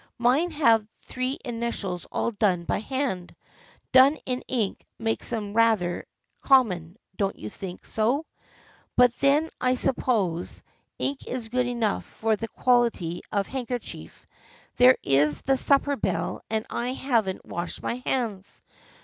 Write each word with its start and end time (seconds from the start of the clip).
Mine 0.17 0.49
have 0.49 0.87
three 1.03 1.37
initials 1.45 2.07
all 2.11 2.31
done 2.31 2.63
by 2.63 2.79
hand. 2.79 3.35
Done 3.91 4.17
in 4.25 4.41
ink 4.47 4.83
makes 4.97 5.29
them 5.29 5.53
rather 5.53 6.07
common, 6.41 6.97
don't 7.17 7.35
you 7.37 7.51
think 7.51 7.85
so? 7.85 8.25
But 8.95 9.13
then 9.17 9.47
I 9.61 9.75
suppose 9.75 10.63
THE 10.97 11.05
FRIENDSHIP 11.13 11.27
OF 11.27 11.33
ANNE 11.33 11.33
63 11.33 11.33
ink 11.33 11.37
is 11.37 11.49
good 11.49 11.65
enough 11.67 12.05
for 12.05 12.35
this 12.35 12.49
quality 12.49 13.21
of 13.31 13.47
handker 13.47 13.79
chief. 13.79 14.25
There 14.77 14.97
is 15.03 15.41
the 15.43 15.55
supper 15.55 15.95
bell 15.95 16.41
and 16.49 16.65
I 16.71 16.93
haven't 16.93 17.45
washed 17.45 17.83
my 17.83 17.97
hands 18.03 18.63